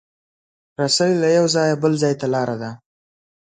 [0.79, 2.71] رسۍ له یو ځایه بل ځای ته لاره ده.